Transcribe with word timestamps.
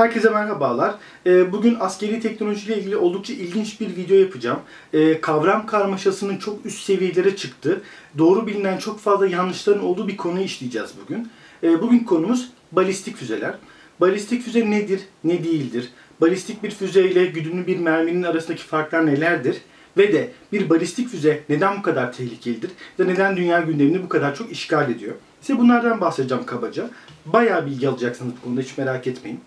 Herkese 0.00 0.30
merhabalar. 0.30 0.94
Ee, 1.26 1.52
bugün 1.52 1.76
askeri 1.80 2.20
teknolojiyle 2.20 2.78
ilgili 2.78 2.96
oldukça 2.96 3.32
ilginç 3.32 3.80
bir 3.80 3.96
video 3.96 4.16
yapacağım. 4.16 4.58
Ee, 4.92 5.20
kavram 5.20 5.66
karmaşasının 5.66 6.36
çok 6.36 6.66
üst 6.66 6.84
seviyelere 6.84 7.36
çıktı. 7.36 7.82
Doğru 8.18 8.46
bilinen 8.46 8.78
çok 8.78 9.00
fazla 9.00 9.26
yanlışların 9.26 9.82
olduğu 9.82 10.08
bir 10.08 10.16
konuyu 10.16 10.44
işleyeceğiz 10.44 10.90
bugün. 11.02 11.28
Ee, 11.62 11.82
bugün 11.82 11.98
konumuz 11.98 12.50
balistik 12.72 13.16
füzeler. 13.16 13.54
Balistik 14.00 14.42
füze 14.42 14.70
nedir, 14.70 15.00
ne 15.24 15.44
değildir? 15.44 15.88
Balistik 16.20 16.62
bir 16.62 16.70
füze 16.70 17.10
ile 17.10 17.26
güdümlü 17.26 17.66
bir 17.66 17.78
merminin 17.78 18.22
arasındaki 18.22 18.62
farklar 18.62 19.06
nelerdir? 19.06 19.56
Ve 19.96 20.12
de 20.12 20.30
bir 20.52 20.70
balistik 20.70 21.08
füze 21.08 21.40
neden 21.48 21.78
bu 21.78 21.82
kadar 21.82 22.12
tehlikelidir? 22.12 22.70
Ve 23.00 23.08
neden 23.08 23.36
dünya 23.36 23.60
gündemini 23.60 24.02
bu 24.02 24.08
kadar 24.08 24.34
çok 24.34 24.52
işgal 24.52 24.90
ediyor? 24.90 25.14
Size 25.40 25.58
bunlardan 25.58 26.00
bahsedeceğim 26.00 26.46
kabaca. 26.46 26.90
Bayağı 27.26 27.66
bilgi 27.66 27.88
alacaksınız 27.88 28.32
bu 28.36 28.44
konuda 28.44 28.60
hiç 28.60 28.78
merak 28.78 29.06
etmeyin. 29.06 29.40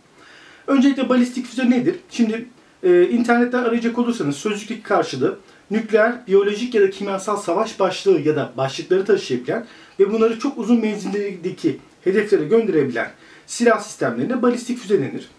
Öncelikle 0.68 1.10
balistik 1.10 1.46
füze 1.46 1.70
nedir? 1.70 1.96
Şimdi 2.10 2.46
e, 2.84 3.10
internetten 3.10 3.64
arayacak 3.64 3.98
olursanız 3.98 4.36
sözlükteki 4.36 4.84
karşılığı 4.84 5.40
nükleer, 5.72 6.28
biyolojik 6.28 6.76
ya 6.76 6.82
da 6.82 6.90
kimyasal 6.90 7.38
savaş 7.38 7.80
başlığı 7.80 8.22
ya 8.22 8.36
da 8.36 8.52
başlıkları 8.58 9.06
taşıyabilen 9.06 9.66
ve 10.00 10.14
bunları 10.14 10.40
çok 10.40 10.58
uzun 10.58 10.80
menzildeki 10.82 11.80
hedeflere 12.04 12.44
gönderebilen 12.44 13.12
silah 13.48 13.80
sistemlerine 13.80 14.42
balistik 14.42 14.80
füze 14.80 15.00
denir. 15.00 15.30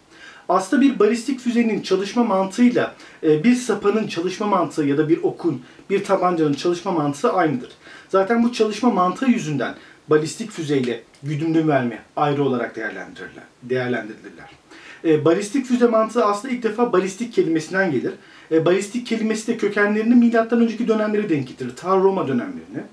Aslında 0.48 0.82
bir 0.82 0.98
balistik 0.98 1.40
füzenin 1.40 1.82
çalışma 1.82 2.24
mantığıyla 2.24 2.94
e, 3.22 3.44
bir 3.44 3.54
sapanın 3.54 4.06
çalışma 4.06 4.46
mantığı 4.46 4.84
ya 4.84 4.98
da 4.98 5.08
bir 5.08 5.22
okun, 5.22 5.62
bir 5.90 6.04
tabancanın 6.04 6.54
çalışma 6.54 6.92
mantığı 6.92 7.32
aynıdır. 7.32 7.70
Zaten 8.08 8.42
bu 8.42 8.52
çalışma 8.52 8.90
mantığı 8.90 9.26
yüzünden 9.26 9.74
balistik 10.08 10.50
füzeyle 10.50 11.02
güdümlü 11.22 11.64
mermi 11.64 11.98
ayrı 12.16 12.44
olarak 12.44 12.76
değerlendirirler. 12.76 13.44
değerlendirilirler. 13.62 14.63
E, 15.04 15.24
balistik 15.24 15.66
füze 15.66 15.86
mantığı 15.86 16.24
aslında 16.24 16.54
ilk 16.54 16.62
defa 16.62 16.92
balistik 16.92 17.32
kelimesinden 17.32 17.90
gelir. 17.90 18.12
E, 18.50 18.64
balistik 18.64 19.06
kelimesi 19.06 19.46
de 19.46 19.56
kökenlerini 19.56 20.14
milattan 20.14 20.60
önceki 20.60 20.88
dönemlere 20.88 21.28
denk 21.28 21.48
getirir. 21.48 21.76
Ta 21.76 21.96
Roma 21.96 22.28
dönemlerine. 22.28 22.84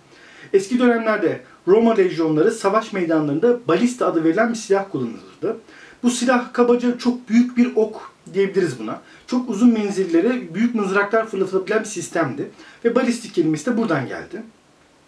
Eski 0.53 0.79
dönemlerde 0.79 1.41
Roma 1.67 1.93
lejyonları 1.95 2.51
savaş 2.51 2.93
meydanlarında 2.93 3.59
balista 3.67 4.05
adı 4.07 4.23
verilen 4.23 4.49
bir 4.49 4.55
silah 4.55 4.85
kullanılırdı. 4.91 5.57
Bu 6.03 6.09
silah 6.09 6.53
kabaca 6.53 6.97
çok 6.97 7.29
büyük 7.29 7.57
bir 7.57 7.75
ok 7.75 8.11
diyebiliriz 8.33 8.79
buna. 8.79 9.01
Çok 9.27 9.49
uzun 9.49 9.73
menzillere 9.73 10.53
büyük 10.53 10.75
mızraklar 10.75 11.27
fırlatabilen 11.27 11.79
bir 11.79 11.85
sistemdi. 11.85 12.51
Ve 12.85 12.95
balistik 12.95 13.33
kelimesi 13.33 13.65
de 13.65 13.77
buradan 13.77 14.07
geldi. 14.07 14.41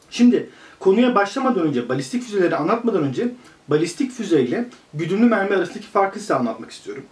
Şimdi 0.09 0.49
konuya 0.79 1.15
başlamadan 1.15 1.67
önce, 1.67 1.89
balistik 1.89 2.23
füzeleri 2.23 2.55
anlatmadan 2.55 3.03
önce 3.03 3.31
balistik 3.67 4.11
füze 4.11 4.41
ile 4.41 4.65
güdümlü 4.93 5.25
mermi 5.25 5.55
arasındaki 5.55 5.87
farkı 5.87 6.19
size 6.19 6.33
anlatmak 6.33 6.71
istiyorum. 6.71 7.03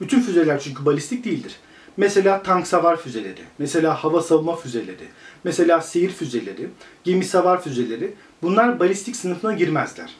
Bütün 0.00 0.20
füzeler 0.20 0.60
çünkü 0.60 0.84
balistik 0.84 1.24
değildir. 1.24 1.56
Mesela 1.96 2.42
tank 2.42 2.66
savar 2.66 2.96
füzeleri, 2.96 3.40
mesela 3.58 4.04
hava 4.04 4.22
savunma 4.22 4.56
füzeleri, 4.56 5.08
mesela 5.44 5.80
seyir 5.80 6.10
füzeleri, 6.10 6.68
gemi 7.04 7.24
savar 7.24 7.62
füzeleri 7.62 8.14
bunlar 8.42 8.80
balistik 8.80 9.16
sınıfına 9.16 9.52
girmezler. 9.52 10.14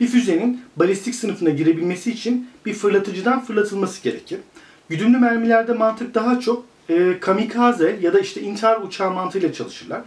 Bir 0.00 0.06
füzenin 0.06 0.64
balistik 0.76 1.14
sınıfına 1.14 1.50
girebilmesi 1.50 2.10
için 2.10 2.48
bir 2.66 2.74
fırlatıcıdan 2.74 3.44
fırlatılması 3.44 4.02
gerekir. 4.02 4.40
Güdümlü 4.88 5.18
mermilerde 5.18 5.72
mantık 5.72 6.14
daha 6.14 6.40
çok 6.40 6.64
e, 6.88 7.20
kamikaze 7.20 7.98
ya 8.02 8.12
da 8.12 8.20
işte 8.20 8.40
intihar 8.40 8.80
uçağı 8.80 9.10
mantığıyla 9.10 9.52
çalışırlar. 9.52 10.02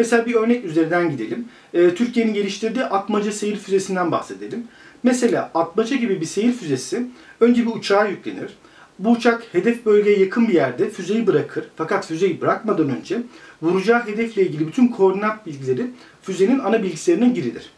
Mesela 0.00 0.26
bir 0.26 0.34
örnek 0.34 0.64
üzerinden 0.64 1.10
gidelim. 1.10 1.48
E, 1.74 1.94
Türkiye'nin 1.94 2.34
geliştirdiği 2.34 2.84
atmaca 2.84 3.32
seyir 3.32 3.56
füzesinden 3.56 4.10
bahsedelim. 4.10 4.64
Mesela 5.02 5.50
atmaca 5.54 5.96
gibi 5.96 6.20
bir 6.20 6.26
seyir 6.26 6.52
füzesi 6.52 7.06
önce 7.40 7.66
bir 7.66 7.70
uçağa 7.70 8.06
yüklenir. 8.06 8.56
Bu 8.98 9.10
uçak 9.10 9.42
hedef 9.52 9.86
bölgeye 9.86 10.18
yakın 10.18 10.48
bir 10.48 10.54
yerde 10.54 10.90
füzeyi 10.90 11.26
bırakır. 11.26 11.64
Fakat 11.76 12.06
füzeyi 12.06 12.40
bırakmadan 12.40 12.88
önce 12.88 13.22
vuracağı 13.62 14.06
hedefle 14.06 14.42
ilgili 14.42 14.66
bütün 14.66 14.88
koordinat 14.88 15.46
bilgileri 15.46 15.86
füzenin 16.22 16.58
ana 16.58 16.82
bilgisayarına 16.82 17.26
girilir. 17.26 17.70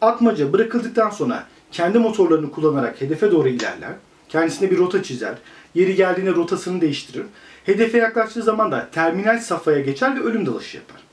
Atmaca 0.00 0.52
bırakıldıktan 0.52 1.10
sonra 1.10 1.44
kendi 1.72 1.98
motorlarını 1.98 2.50
kullanarak 2.50 3.00
hedefe 3.00 3.30
doğru 3.30 3.48
ilerler. 3.48 3.92
Kendisine 4.28 4.70
bir 4.70 4.78
rota 4.78 5.02
çizer. 5.02 5.34
Yeri 5.74 5.94
geldiğinde 5.94 6.34
rotasını 6.34 6.80
değiştirir. 6.80 7.26
Hedefe 7.64 7.98
yaklaştığı 7.98 8.42
zaman 8.42 8.72
da 8.72 8.88
terminal 8.92 9.38
safhaya 9.38 9.80
geçer 9.80 10.16
ve 10.16 10.20
ölüm 10.20 10.46
dalışı 10.46 10.76
yapar. 10.76 11.07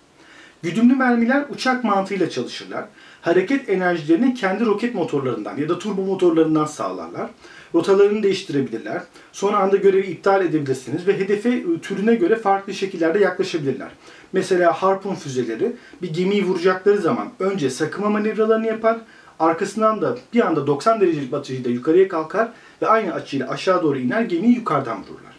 Güdümlü 0.63 0.95
mermiler 0.95 1.45
uçak 1.49 1.83
mantığıyla 1.83 2.29
çalışırlar. 2.29 2.85
Hareket 3.21 3.69
enerjilerini 3.69 4.33
kendi 4.33 4.65
roket 4.65 4.95
motorlarından 4.95 5.57
ya 5.57 5.69
da 5.69 5.79
turbo 5.79 6.01
motorlarından 6.01 6.65
sağlarlar. 6.65 7.29
Rotalarını 7.75 8.23
değiştirebilirler. 8.23 9.01
Son 9.31 9.53
anda 9.53 9.77
görevi 9.77 10.07
iptal 10.07 10.45
edebilirsiniz 10.45 11.07
ve 11.07 11.19
hedefe 11.19 11.65
ıı, 11.65 11.79
türüne 11.79 12.15
göre 12.15 12.35
farklı 12.35 12.73
şekillerde 12.73 13.19
yaklaşabilirler. 13.19 13.89
Mesela 14.33 14.73
harpun 14.73 15.15
füzeleri 15.15 15.75
bir 16.01 16.13
gemiyi 16.13 16.45
vuracakları 16.45 16.97
zaman 16.97 17.29
önce 17.39 17.69
sakıma 17.69 18.09
manevralarını 18.09 18.67
yapar, 18.67 18.97
arkasından 19.39 20.01
da 20.01 20.17
bir 20.33 20.45
anda 20.45 20.67
90 20.67 21.01
derecelik 21.01 21.31
batışıyla 21.31 21.71
yukarıya 21.71 22.07
kalkar 22.07 22.49
ve 22.81 22.87
aynı 22.87 23.13
açıyla 23.13 23.49
aşağı 23.49 23.83
doğru 23.83 23.97
iner 23.97 24.21
gemiyi 24.21 24.55
yukarıdan 24.55 24.97
vururlar. 24.97 25.35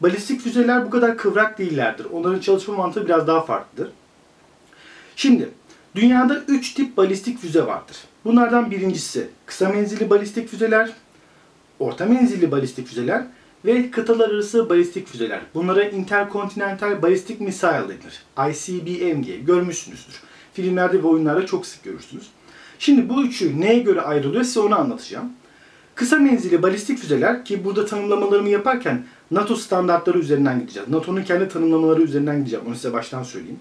Balistik 0.00 0.40
füzeler 0.40 0.86
bu 0.86 0.90
kadar 0.90 1.16
kıvrak 1.16 1.58
değillerdir. 1.58 2.06
Onların 2.12 2.40
çalışma 2.40 2.76
mantığı 2.76 3.04
biraz 3.04 3.26
daha 3.26 3.40
farklıdır. 3.40 3.90
Şimdi 5.16 5.48
dünyada 5.94 6.42
3 6.48 6.74
tip 6.74 6.96
balistik 6.96 7.38
füze 7.38 7.66
vardır. 7.66 7.96
Bunlardan 8.24 8.70
birincisi 8.70 9.28
kısa 9.46 9.68
menzilli 9.68 10.10
balistik 10.10 10.48
füzeler, 10.48 10.92
orta 11.78 12.06
menzilli 12.06 12.50
balistik 12.50 12.86
füzeler 12.86 13.26
ve 13.64 13.90
kıtalar 13.90 14.30
arası 14.30 14.70
balistik 14.70 15.08
füzeler. 15.08 15.40
Bunlara 15.54 15.84
Intercontinental 15.84 17.02
Ballistic 17.02 17.44
Missile 17.44 17.84
denir. 17.88 18.50
ICBM 18.50 19.24
diye 19.24 19.36
görmüşsünüzdür. 19.36 20.14
Filmlerde 20.54 21.02
ve 21.02 21.06
oyunlarda 21.06 21.46
çok 21.46 21.66
sık 21.66 21.84
görürsünüz. 21.84 22.30
Şimdi 22.78 23.08
bu 23.08 23.24
üçü 23.24 23.60
neye 23.60 23.78
göre 23.78 24.00
ayrılıyor 24.00 24.44
size 24.44 24.60
onu 24.60 24.78
anlatacağım. 24.78 25.32
Kısa 25.94 26.16
menzilli 26.16 26.62
balistik 26.62 26.98
füzeler 26.98 27.44
ki 27.44 27.64
burada 27.64 27.86
tanımlamalarımı 27.86 28.48
yaparken 28.48 29.04
NATO 29.30 29.56
standartları 29.56 30.18
üzerinden 30.18 30.60
gideceğiz. 30.60 30.88
NATO'nun 30.88 31.22
kendi 31.22 31.48
tanımlamaları 31.48 32.02
üzerinden 32.02 32.38
gideceğim. 32.38 32.64
Onu 32.68 32.74
size 32.74 32.92
baştan 32.92 33.22
söyleyeyim. 33.22 33.58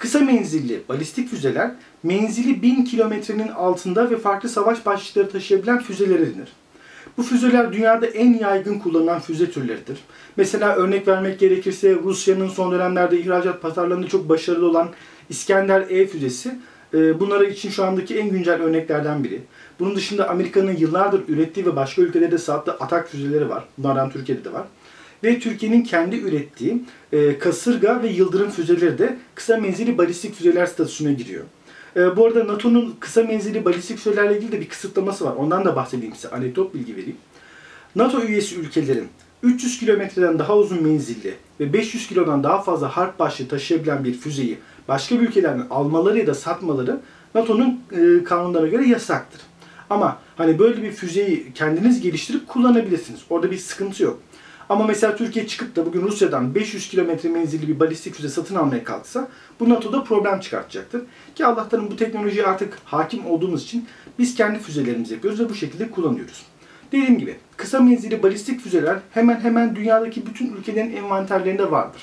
Kısa 0.00 0.20
menzilli 0.20 0.82
balistik 0.88 1.28
füzeler 1.28 1.70
menzili 2.02 2.62
1000 2.62 2.84
kilometrenin 2.84 3.48
altında 3.48 4.10
ve 4.10 4.16
farklı 4.16 4.48
savaş 4.48 4.86
başlıkları 4.86 5.30
taşıyabilen 5.30 5.82
füzelere 5.82 6.20
denir. 6.20 6.48
Bu 7.16 7.22
füzeler 7.22 7.72
dünyada 7.72 8.06
en 8.06 8.34
yaygın 8.34 8.78
kullanılan 8.78 9.20
füze 9.20 9.50
türleridir. 9.50 9.98
Mesela 10.36 10.76
örnek 10.76 11.08
vermek 11.08 11.38
gerekirse 11.38 11.94
Rusya'nın 11.94 12.48
son 12.48 12.72
dönemlerde 12.72 13.20
ihracat 13.20 13.62
pazarlarında 13.62 14.08
çok 14.08 14.28
başarılı 14.28 14.70
olan 14.70 14.88
İskender 15.28 15.80
E 15.80 16.06
füzesi 16.06 16.58
e, 16.94 17.20
bunlara 17.20 17.44
için 17.44 17.70
şu 17.70 17.84
andaki 17.84 18.18
en 18.18 18.30
güncel 18.30 18.62
örneklerden 18.62 19.24
biri. 19.24 19.42
Bunun 19.80 19.96
dışında 19.96 20.28
Amerika'nın 20.28 20.76
yıllardır 20.76 21.22
ürettiği 21.28 21.66
ve 21.66 21.76
başka 21.76 22.02
ülkelerde 22.02 22.38
sattığı 22.38 22.72
atak 22.72 23.08
füzeleri 23.08 23.48
var. 23.48 23.64
Bunlardan 23.78 24.10
Türkiye'de 24.10 24.44
de 24.44 24.52
var 24.52 24.66
ve 25.24 25.38
Türkiye'nin 25.38 25.82
kendi 25.82 26.16
ürettiği 26.16 26.82
e, 27.12 27.38
kasırga 27.38 28.02
ve 28.02 28.08
yıldırım 28.08 28.50
füzeleri 28.50 28.98
de 28.98 29.16
kısa 29.34 29.56
menzili 29.56 29.98
balistik 29.98 30.34
füzeler 30.34 30.66
statüsüne 30.66 31.12
giriyor. 31.12 31.44
E, 31.96 32.16
bu 32.16 32.26
arada 32.26 32.46
NATO'nun 32.46 32.96
kısa 33.00 33.22
menzili 33.22 33.64
balistik 33.64 33.98
füzelerle 33.98 34.36
ilgili 34.36 34.52
de 34.52 34.60
bir 34.60 34.68
kısıtlaması 34.68 35.24
var. 35.24 35.34
Ondan 35.36 35.64
da 35.64 35.76
bahsedeyim 35.76 36.14
size. 36.14 36.28
Anekdot 36.28 36.74
bilgi 36.74 36.96
vereyim. 36.96 37.16
NATO 37.96 38.22
üyesi 38.22 38.56
ülkelerin 38.56 39.08
300 39.42 39.78
kilometreden 39.78 40.38
daha 40.38 40.56
uzun 40.56 40.82
menzilli 40.82 41.34
ve 41.60 41.72
500 41.72 42.08
kilodan 42.08 42.44
daha 42.44 42.62
fazla 42.62 42.96
harp 42.96 43.18
başlığı 43.18 43.48
taşıyabilen 43.48 44.04
bir 44.04 44.14
füzeyi 44.14 44.58
başka 44.88 45.20
bir 45.20 45.28
ülkelerden 45.28 45.66
almaları 45.70 46.18
ya 46.18 46.26
da 46.26 46.34
satmaları 46.34 47.00
NATO'nun 47.34 47.80
e, 47.92 48.24
kanunlarına 48.24 48.68
göre 48.68 48.88
yasaktır. 48.88 49.40
Ama 49.90 50.18
hani 50.36 50.58
böyle 50.58 50.82
bir 50.82 50.92
füzeyi 50.92 51.52
kendiniz 51.54 52.00
geliştirip 52.00 52.48
kullanabilirsiniz. 52.48 53.20
Orada 53.30 53.50
bir 53.50 53.58
sıkıntı 53.58 54.02
yok. 54.02 54.18
Ama 54.70 54.86
mesela 54.86 55.16
Türkiye 55.16 55.46
çıkıp 55.46 55.76
da 55.76 55.86
bugün 55.86 56.02
Rusya'dan 56.02 56.54
500 56.54 56.88
kilometre 56.88 57.28
menzilli 57.28 57.68
bir 57.68 57.80
balistik 57.80 58.14
füze 58.14 58.28
satın 58.28 58.54
almaya 58.54 58.84
kalksa 58.84 59.28
bu 59.60 59.68
NATO'da 59.68 60.04
problem 60.04 60.40
çıkartacaktır. 60.40 61.02
Ki 61.34 61.46
Allah'tan 61.46 61.90
bu 61.90 61.96
teknolojiye 61.96 62.46
artık 62.46 62.78
hakim 62.84 63.26
olduğumuz 63.26 63.62
için 63.62 63.88
biz 64.18 64.34
kendi 64.34 64.58
füzelerimizi 64.58 65.14
yapıyoruz 65.14 65.40
ve 65.40 65.48
bu 65.48 65.54
şekilde 65.54 65.90
kullanıyoruz. 65.90 66.46
Dediğim 66.92 67.18
gibi 67.18 67.36
kısa 67.56 67.80
menzilli 67.80 68.22
balistik 68.22 68.60
füzeler 68.60 68.98
hemen 69.10 69.40
hemen 69.40 69.76
dünyadaki 69.76 70.26
bütün 70.26 70.56
ülkelerin 70.56 70.96
envanterlerinde 70.96 71.70
vardır. 71.70 72.02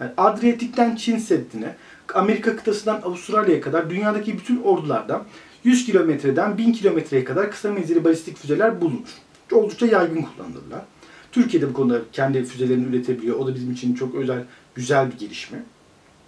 Yani 0.00 0.10
Adriyatik'ten 0.16 0.96
Çin 0.96 1.18
Seddi'ne, 1.18 1.76
Amerika 2.14 2.56
kıtasından 2.56 3.02
Avustralya'ya 3.02 3.60
kadar 3.60 3.90
dünyadaki 3.90 4.38
bütün 4.38 4.62
ordularda 4.62 5.24
100 5.64 5.86
kilometreden 5.86 6.58
1000 6.58 6.72
kilometreye 6.72 7.24
kadar 7.24 7.50
kısa 7.50 7.72
menzilli 7.72 8.04
balistik 8.04 8.38
füzeler 8.38 8.80
bulunur. 8.80 9.08
Oldukça 9.52 9.86
yaygın 9.86 10.22
kullanılırlar. 10.22 10.97
Türkiye'de 11.32 11.68
bu 11.68 11.72
konuda 11.72 12.00
kendi 12.12 12.44
füzelerini 12.44 12.86
üretebiliyor. 12.86 13.36
O 13.36 13.46
da 13.46 13.54
bizim 13.54 13.72
için 13.72 13.94
çok 13.94 14.14
özel, 14.14 14.44
güzel 14.74 15.12
bir 15.12 15.18
gelişme. 15.18 15.62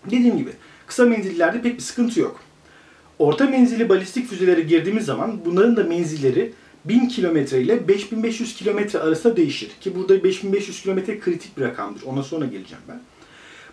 Dediğim 0.06 0.37
gibi 0.38 0.50
kısa 0.87 1.05
menzillerde 1.05 1.62
pek 1.62 1.76
bir 1.76 1.82
sıkıntı 1.82 2.20
yok. 2.20 2.41
Orta 3.19 3.47
menzilli 3.47 3.88
balistik 3.88 4.29
füzelere 4.29 4.61
girdiğimiz 4.61 5.05
zaman 5.05 5.41
bunların 5.44 5.76
da 5.76 5.85
menzilleri 5.85 6.52
1000 6.85 7.08
kilometre 7.08 7.61
ile 7.61 7.88
5500 7.88 8.56
kilometre 8.56 8.99
arasında 8.99 9.37
değişir. 9.37 9.70
Ki 9.81 9.97
burada 9.97 10.25
5500 10.25 10.82
kilometre 10.82 11.20
kritik 11.20 11.58
bir 11.58 11.62
rakamdır. 11.62 12.03
Ona 12.03 12.23
sonra 12.23 12.46
geleceğim 12.46 12.85
ben. 12.88 13.00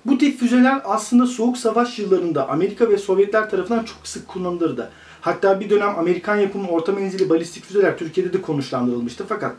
Bu 0.06 0.18
tip 0.18 0.40
füzeler 0.40 0.82
aslında 0.86 1.26
Soğuk 1.26 1.58
Savaş 1.58 2.00
yıllarında 2.00 2.50
Amerika 2.50 2.90
ve 2.90 2.98
Sovyetler 2.98 3.50
tarafından 3.50 3.84
çok 3.84 4.08
sık 4.08 4.28
kullanılırdı. 4.28 4.92
Hatta 5.22 5.60
bir 5.60 5.70
dönem 5.70 6.00
Amerikan 6.00 6.36
yapımı 6.36 6.68
orta 6.68 6.92
menzilli 6.92 7.30
balistik 7.30 7.66
füzeler 7.66 7.98
Türkiye'de 7.98 8.34
de 8.34 8.42
konuşlandırılmıştı 8.42 9.26
fakat 9.30 9.56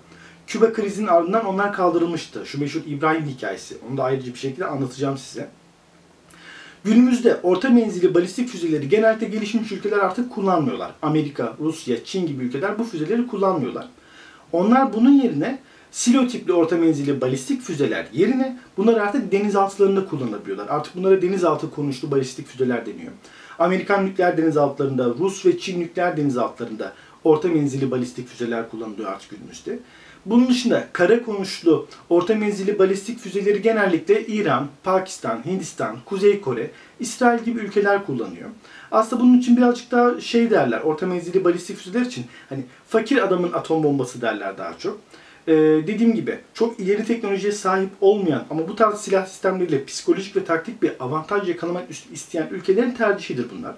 Küba 0.49 0.73
krizinin 0.73 1.07
ardından 1.07 1.47
onlar 1.47 1.73
kaldırılmıştı. 1.73 2.47
Şu 2.47 2.61
meşhur 2.61 2.81
İbrahim 2.87 3.27
hikayesi. 3.27 3.77
Onu 3.89 3.97
da 3.97 4.05
ayrıca 4.05 4.35
bir 4.35 4.39
şekilde 4.39 4.67
anlatacağım 4.67 5.19
size. 5.19 5.49
Günümüzde 6.85 7.41
orta 7.43 7.71
menzilli 7.71 8.15
balistik 8.15 8.49
füzeleri 8.49 8.89
genellikle 8.89 9.27
gelişmiş 9.27 9.73
ülkeler 9.73 9.99
artık 9.99 10.33
kullanmıyorlar. 10.33 10.91
Amerika, 11.03 11.57
Rusya, 11.61 12.05
Çin 12.05 12.27
gibi 12.27 12.45
ülkeler 12.45 12.79
bu 12.79 12.85
füzeleri 12.85 13.27
kullanmıyorlar. 13.27 13.89
Onlar 14.53 14.93
bunun 14.93 15.11
yerine 15.11 15.59
silo 15.91 16.27
tipli 16.27 16.53
orta 16.53 16.77
menzilli 16.77 17.21
balistik 17.21 17.63
füzeler 17.63 18.07
yerine 18.13 18.59
bunları 18.77 19.03
artık 19.03 19.33
denizaltılarında 19.33 20.07
kullanabiliyorlar. 20.07 20.67
Artık 20.69 20.97
bunlara 20.97 21.23
denizaltı 21.23 21.71
konuşlu 21.71 22.11
balistik 22.11 22.47
füzeler 22.47 22.87
deniyor. 22.87 23.13
Amerikan 23.59 24.07
nükleer 24.07 24.37
denizaltılarında, 24.37 25.07
Rus 25.19 25.47
ve 25.47 25.59
Çin 25.59 25.81
nükleer 25.81 26.17
denizaltılarında 26.17 26.93
orta 27.25 27.49
menzilli 27.49 27.91
balistik 27.91 28.29
füzeler 28.29 28.71
kullanılıyor 28.71 29.13
artık 29.13 29.31
günümüzde. 29.31 29.79
Bunun 30.27 30.49
dışında 30.49 30.89
kara 30.93 31.23
konuşlu 31.23 31.87
orta 32.09 32.35
menzilli 32.35 32.79
balistik 32.79 33.19
füzeleri 33.19 33.63
genellikle 33.63 34.27
İran, 34.27 34.69
Pakistan, 34.85 35.45
Hindistan, 35.47 35.97
Kuzey 36.05 36.41
Kore, 36.41 36.71
İsrail 37.01 37.45
gibi 37.45 37.61
ülkeler 37.61 38.07
kullanıyor. 38.07 38.49
Aslında 38.91 39.23
bunun 39.23 39.39
için 39.39 39.57
birazcık 39.57 39.91
daha 39.91 40.21
şey 40.21 40.51
derler, 40.51 40.81
orta 40.81 41.07
menzilli 41.07 41.45
balistik 41.45 41.77
füzeler 41.77 42.01
için 42.01 42.27
hani 42.49 42.65
fakir 42.89 43.25
adamın 43.27 43.53
atom 43.53 43.83
bombası 43.83 44.21
derler 44.21 44.59
daha 44.59 44.79
çok. 44.79 45.01
Ee, 45.49 45.55
dediğim 45.87 46.15
gibi 46.15 46.39
çok 46.55 46.81
ileri 46.81 47.05
teknolojiye 47.05 47.53
sahip 47.53 47.91
olmayan 48.01 48.45
ama 48.51 48.69
bu 48.69 48.77
tarz 48.77 49.01
silah 49.01 49.27
sistemleriyle 49.27 49.85
psikolojik 49.85 50.37
ve 50.37 50.45
taktik 50.45 50.83
bir 50.83 50.93
avantaj 51.01 51.49
yakalamak 51.49 51.85
isteyen 52.13 52.49
ülkelerin 52.51 52.91
tercihidir 52.91 53.47
bunlar. 53.57 53.75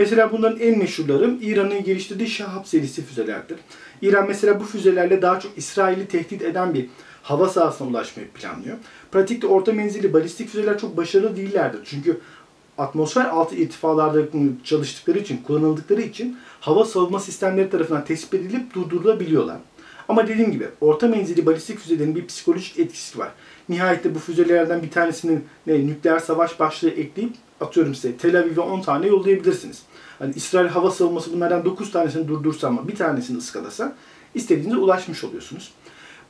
Mesela 0.00 0.32
bunların 0.32 0.60
en 0.60 0.78
meşhurları 0.78 1.36
İran'ın 1.42 1.84
geliştirdiği 1.84 2.28
Şahap 2.28 2.68
serisi 2.68 3.04
füzelerdir. 3.04 3.58
İran 4.02 4.28
mesela 4.28 4.60
bu 4.60 4.64
füzelerle 4.64 5.22
daha 5.22 5.40
çok 5.40 5.58
İsrail'i 5.58 6.08
tehdit 6.08 6.42
eden 6.42 6.74
bir 6.74 6.88
hava 7.22 7.48
sahasına 7.48 7.88
ulaşmayı 7.88 8.28
planlıyor. 8.28 8.76
Pratikte 9.12 9.46
orta 9.46 9.72
menzilli 9.72 10.12
balistik 10.12 10.48
füzeler 10.48 10.78
çok 10.78 10.96
başarılı 10.96 11.36
değillerdir. 11.36 11.80
Çünkü 11.84 12.20
atmosfer 12.78 13.24
altı 13.24 13.56
irtifalarda 13.56 14.20
çalıştıkları 14.64 15.18
için, 15.18 15.42
kullanıldıkları 15.42 16.02
için 16.02 16.38
hava 16.60 16.84
savunma 16.84 17.20
sistemleri 17.20 17.70
tarafından 17.70 18.04
tespit 18.04 18.34
edilip 18.34 18.74
durdurulabiliyorlar. 18.74 19.56
Ama 20.08 20.28
dediğim 20.28 20.52
gibi 20.52 20.68
orta 20.80 21.08
menzilli 21.08 21.46
balistik 21.46 21.78
füzelerin 21.78 22.14
bir 22.14 22.26
psikolojik 22.26 22.78
etkisi 22.78 23.18
var. 23.18 23.30
Nihayette 23.70 24.14
bu 24.14 24.18
füzelerden 24.18 24.82
bir 24.82 24.90
tanesinin 24.90 25.44
ne, 25.66 25.86
nükleer 25.86 26.18
savaş 26.18 26.60
başlığı 26.60 26.90
ekleyip 26.90 27.32
atıyorum 27.60 27.94
size 27.94 28.16
Tel 28.16 28.38
Aviv'e 28.38 28.60
10 28.60 28.82
tane 28.82 29.06
yollayabilirsiniz. 29.06 29.82
Hani 30.18 30.34
İsrail 30.34 30.68
hava 30.68 30.90
savunması 30.90 31.32
bunlardan 31.32 31.64
9 31.64 31.92
tanesini 31.92 32.28
durdursa 32.28 32.68
ama 32.68 32.88
bir 32.88 32.96
tanesini 32.96 33.38
ıskalasa 33.38 33.92
istediğinize 34.34 34.76
ulaşmış 34.76 35.24
oluyorsunuz. 35.24 35.72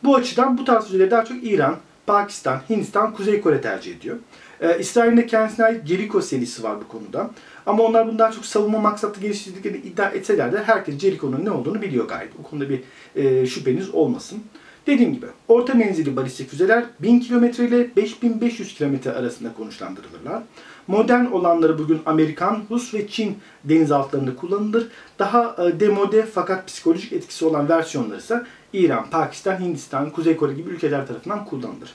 Bu 0.04 0.16
açıdan 0.16 0.58
bu 0.58 0.64
tarz 0.64 0.84
füzeleri 0.84 1.10
daha 1.10 1.24
çok 1.24 1.44
İran, 1.44 1.76
Pakistan, 2.06 2.60
Hindistan, 2.70 3.14
Kuzey 3.14 3.40
Kore 3.40 3.60
tercih 3.60 3.96
ediyor. 3.96 4.16
Ee, 4.60 4.78
İsrail'in 4.78 5.16
de 5.16 5.26
kendisine 5.26 5.66
ait 5.66 5.86
Jericho 5.86 6.20
serisi 6.20 6.62
var 6.62 6.76
bu 6.80 6.88
konuda. 6.88 7.30
Ama 7.66 7.82
onlar 7.82 8.08
bunu 8.08 8.18
daha 8.18 8.32
çok 8.32 8.46
savunma 8.46 8.78
maksatlı 8.78 9.22
geliştirdiklerini 9.22 9.78
iddia 9.78 10.08
etseler 10.08 10.52
de 10.52 10.62
herkes 10.62 10.98
Jericho'nun 10.98 11.44
ne 11.44 11.50
olduğunu 11.50 11.82
biliyor 11.82 12.08
gayet. 12.08 12.38
Bu 12.38 12.42
konuda 12.42 12.68
bir 12.68 12.80
e, 13.16 13.46
şüpheniz 13.46 13.90
olmasın. 13.90 14.42
Dediğim 14.90 15.14
gibi 15.14 15.26
orta 15.48 15.74
menzilli 15.74 16.16
balistik 16.16 16.50
füzeler 16.50 16.84
1000 17.00 17.20
km 17.20 17.44
ile 17.44 17.96
5500 17.96 18.78
km 18.78 19.08
arasında 19.08 19.52
konuşlandırılırlar. 19.52 20.42
Modern 20.86 21.24
olanları 21.24 21.78
bugün 21.78 22.00
Amerikan, 22.06 22.62
Rus 22.70 22.94
ve 22.94 23.08
Çin 23.08 23.38
denizaltılarında 23.64 24.36
kullanılır. 24.36 24.88
Daha 25.18 25.56
e, 25.58 25.80
demode 25.80 26.26
fakat 26.26 26.66
psikolojik 26.66 27.12
etkisi 27.12 27.44
olan 27.44 27.68
versiyonları 27.68 28.18
ise 28.18 28.42
İran, 28.72 29.10
Pakistan, 29.10 29.60
Hindistan, 29.60 30.10
Kuzey 30.10 30.36
Kore 30.36 30.54
gibi 30.54 30.70
ülkeler 30.70 31.06
tarafından 31.06 31.44
kullanılır. 31.44 31.94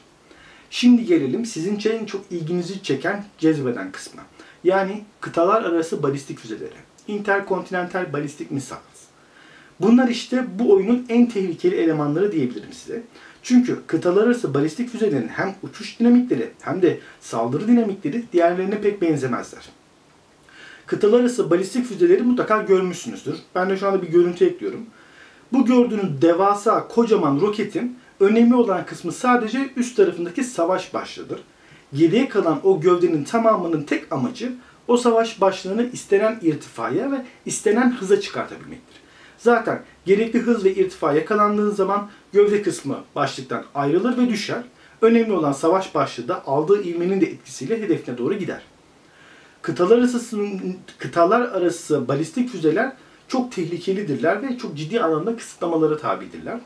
Şimdi 0.70 1.06
gelelim 1.06 1.46
sizin 1.46 1.80
en 1.90 2.06
çok 2.06 2.22
ilginizi 2.32 2.84
çeken 2.84 3.26
cezbeden 3.38 3.92
kısmına. 3.92 4.26
Yani 4.64 5.04
kıtalar 5.22 5.64
arası 5.64 6.04
balistik 6.04 6.40
füzeleri. 6.40 6.76
Interkontinental 7.08 8.14
balistik 8.14 8.52
missiles. 8.52 8.95
Bunlar 9.80 10.08
işte 10.08 10.46
bu 10.60 10.74
oyunun 10.74 11.06
en 11.10 11.30
tehlikeli 11.30 11.76
elemanları 11.76 12.32
diyebilirim 12.32 12.74
size. 12.74 13.04
Çünkü 13.44 13.80
kıtalar 13.88 14.24
arası 14.24 14.54
balistik 14.54 14.90
füzelerin 14.90 15.28
hem 15.28 15.56
uçuş 15.64 16.00
dinamikleri 16.00 16.52
hem 16.62 16.82
de 16.82 17.00
saldırı 17.22 17.68
dinamikleri 17.68 18.24
diğerlerine 18.34 18.82
pek 18.82 19.02
benzemezler. 19.02 19.70
Kıtalar 20.86 21.20
arası 21.20 21.50
balistik 21.50 21.86
füzeleri 21.86 22.24
mutlaka 22.24 22.62
görmüşsünüzdür. 22.62 23.36
Ben 23.56 23.70
de 23.70 23.78
şu 23.78 23.88
anda 23.88 24.02
bir 24.02 24.08
görüntü 24.08 24.46
ekliyorum. 24.46 24.86
Bu 25.54 25.66
gördüğünüz 25.66 26.22
devasa 26.22 26.88
kocaman 26.88 27.42
roketin 27.42 27.98
önemli 28.20 28.56
olan 28.56 28.86
kısmı 28.86 29.12
sadece 29.12 29.70
üst 29.76 29.98
tarafındaki 29.98 30.44
savaş 30.44 30.94
başlığıdır. 30.94 31.40
Geriye 31.94 32.30
kalan 32.30 32.60
o 32.64 32.82
gövdenin 32.82 33.24
tamamının 33.24 33.84
tek 33.84 34.12
amacı 34.12 34.54
o 34.88 34.98
savaş 34.98 35.42
başlığını 35.42 35.90
istenen 35.94 36.40
irtifaya 36.42 37.12
ve 37.12 37.26
istenen 37.46 37.92
hıza 37.92 38.22
çıkartabilmektir. 38.22 39.05
Zaten 39.46 39.82
gerekli 40.06 40.40
hız 40.40 40.66
ve 40.66 40.76
irtifa 40.76 41.14
yakalandığı 41.14 41.72
zaman 41.72 42.10
gövde 42.34 42.62
kısmı 42.62 43.04
başlıktan 43.16 43.66
ayrılır 43.76 44.18
ve 44.18 44.30
düşer. 44.30 44.64
Önemli 45.02 45.34
olan 45.34 45.52
savaş 45.52 45.96
başlığı 45.96 46.28
da 46.28 46.48
aldığı 46.48 46.84
ivmenin 46.84 47.22
de 47.22 47.26
etkisiyle 47.26 47.82
hedefine 47.82 48.18
doğru 48.18 48.34
gider. 48.34 48.62
Kıtalar 49.62 49.98
arası, 49.98 50.38
kıtalar 50.98 51.42
arası 51.42 52.08
balistik 52.08 52.50
füzeler 52.50 52.92
çok 53.28 53.52
tehlikelidirler 53.52 54.44
ve 54.44 54.58
çok 54.58 54.78
ciddi 54.78 55.02
anlamda 55.02 55.38
kısıtlamalara 55.38 55.98
tabidirler. 55.98 56.60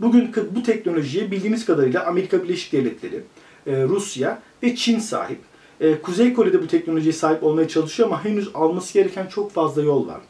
Bugün 0.00 0.32
bu 0.50 0.62
teknolojiye 0.62 1.30
bildiğimiz 1.30 1.66
kadarıyla 1.66 2.06
Amerika 2.06 2.42
Birleşik 2.42 2.72
Devletleri, 2.72 3.22
e, 3.66 3.82
Rusya 3.82 4.42
ve 4.62 4.76
Çin 4.76 4.98
sahip. 4.98 5.40
E, 5.80 6.00
Kuzey 6.02 6.34
Kore'de 6.34 6.62
bu 6.62 6.66
teknolojiye 6.66 7.12
sahip 7.12 7.44
olmaya 7.44 7.68
çalışıyor 7.68 8.08
ama 8.08 8.24
henüz 8.24 8.50
alması 8.54 8.94
gereken 8.94 9.26
çok 9.26 9.52
fazla 9.52 9.82
yol 9.82 10.08
var. 10.08 10.20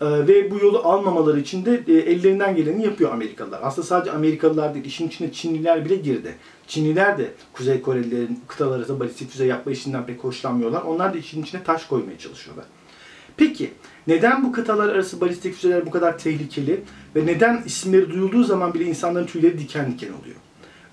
Ee, 0.00 0.06
ve 0.06 0.50
bu 0.50 0.58
yolu 0.58 0.78
almamaları 0.78 1.40
için 1.40 1.64
de 1.64 1.82
e, 1.88 1.92
ellerinden 1.92 2.56
geleni 2.56 2.84
yapıyor 2.84 3.12
Amerikalılar. 3.12 3.60
Aslında 3.62 3.86
sadece 3.86 4.10
Amerikalılar 4.10 4.74
değil, 4.74 4.84
işin 4.84 5.08
içine 5.08 5.32
Çinliler 5.32 5.84
bile 5.84 5.96
girdi. 5.96 6.34
Çinliler 6.66 7.18
de 7.18 7.32
Kuzey 7.52 7.82
Korelilerin 7.82 8.40
kıtalar 8.48 8.78
arası 8.78 9.00
balistik 9.00 9.30
füze 9.30 9.46
yapma 9.46 9.72
işinden 9.72 10.06
pek 10.06 10.24
hoşlanmıyorlar. 10.24 10.82
Onlar 10.82 11.14
da 11.14 11.18
işin 11.18 11.42
içine 11.42 11.62
taş 11.62 11.86
koymaya 11.86 12.18
çalışıyorlar. 12.18 12.64
Peki 13.36 13.70
neden 14.06 14.44
bu 14.44 14.52
kıtalar 14.52 14.88
arası 14.88 15.20
balistik 15.20 15.54
füzeler 15.54 15.86
bu 15.86 15.90
kadar 15.90 16.18
tehlikeli 16.18 16.80
ve 17.16 17.26
neden 17.26 17.62
isimleri 17.66 18.10
duyulduğu 18.10 18.44
zaman 18.44 18.74
bile 18.74 18.84
insanların 18.84 19.26
tüyleri 19.26 19.58
diken 19.58 19.92
diken 19.92 20.12
oluyor? 20.22 20.36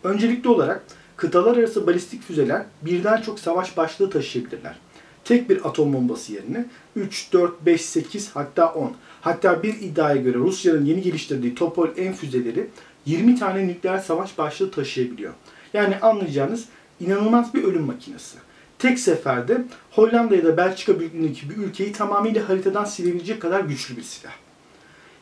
Öncelikli 0.03 0.48
olarak 0.48 0.84
kıtalar 1.15 1.58
arası 1.58 1.88
balistik 1.88 2.24
füzeler 2.24 2.65
birden 2.82 3.22
çok 3.22 3.39
savaş 3.39 3.77
başlığı 3.77 4.10
taşıyabilirler 4.10 4.75
tek 5.25 5.50
bir 5.50 5.67
atom 5.67 5.94
bombası 5.94 6.34
yerine 6.34 6.65
3, 6.96 7.34
4, 7.34 7.65
5, 7.65 7.82
8 7.82 8.29
hatta 8.34 8.74
10. 8.74 8.94
Hatta 9.22 9.63
bir 9.63 9.74
iddiaya 9.74 10.15
göre 10.15 10.38
Rusya'nın 10.38 10.86
yeni 10.86 11.01
geliştirdiği 11.01 11.55
Topol 11.55 11.88
M 11.98 12.13
füzeleri 12.13 12.67
20 13.05 13.39
tane 13.39 13.67
nükleer 13.67 14.00
savaş 14.00 14.38
başlığı 14.38 14.72
taşıyabiliyor. 14.72 15.34
Yani 15.74 16.00
anlayacağınız 16.00 16.65
inanılmaz 17.00 17.53
bir 17.53 17.63
ölüm 17.63 17.84
makinesi. 17.84 18.38
Tek 18.79 19.00
seferde 19.00 19.65
Hollanda 19.91 20.36
ya 20.36 20.44
da 20.44 20.58
Belçika 20.58 21.00
büyüklüğündeki 21.00 21.50
bir 21.50 21.58
ülkeyi 21.58 21.91
tamamıyla 21.91 22.50
haritadan 22.50 22.86
silebilecek 22.86 23.41
kadar 23.41 23.60
güçlü 23.60 23.98
bir 23.98 24.03
silah. 24.03 24.34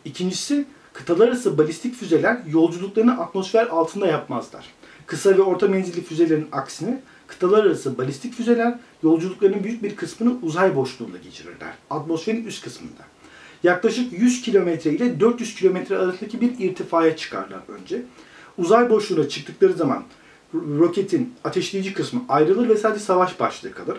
İkincisi, 0.06 0.66
kıtalar 0.94 1.28
arası 1.28 1.58
balistik 1.58 1.96
füzeler 1.96 2.38
yolculuklarını 2.48 3.22
atmosfer 3.22 3.68
altında 3.68 4.08
yapmazlar. 4.08 4.66
Kısa 5.06 5.38
ve 5.38 5.42
orta 5.42 5.68
menzilli 5.68 6.04
füzelerin 6.04 6.48
aksine 6.52 7.02
Kıtalar 7.28 7.66
arası 7.66 7.98
balistik 7.98 8.34
füzeler 8.34 8.80
yolculuklarının 9.04 9.64
büyük 9.64 9.84
bir 9.84 9.96
kısmını 9.96 10.38
uzay 10.42 10.76
boşluğunda 10.76 11.18
geçirirler. 11.18 11.74
Atmosferin 11.90 12.46
üst 12.46 12.64
kısmında. 12.64 13.04
Yaklaşık 13.64 14.14
100 14.14 14.42
kilometre 14.42 14.92
ile 14.92 15.20
400 15.20 15.56
kilometre 15.56 15.98
arasındaki 15.98 16.42
bir 16.42 16.60
irtifaya 16.60 17.18
çıkarlar 17.18 17.60
önce. 17.68 18.02
Uzay 18.58 18.90
boşluğuna 18.90 19.30
çıktıkları 19.30 19.74
zaman 19.74 20.04
roketin 20.54 21.34
ateşleyici 21.44 21.94
kısmı 21.94 22.22
ayrılır 22.30 22.70
ve 22.70 22.78
sadece 22.78 23.06
savaş 23.06 23.40
başlığı 23.40 23.72
kalır. 23.72 23.98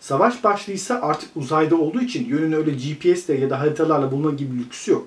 Savaş 0.00 0.44
başlığı 0.44 0.72
ise 0.72 0.94
artık 0.94 1.30
uzayda 1.36 1.76
olduğu 1.76 2.00
için 2.00 2.28
yönünü 2.28 2.56
öyle 2.56 2.70
GPS'le 2.70 3.28
ya 3.28 3.50
da 3.50 3.60
haritalarla 3.60 4.12
bulma 4.12 4.30
gibi 4.30 4.58
lüksü 4.58 4.90
yok. 4.90 5.06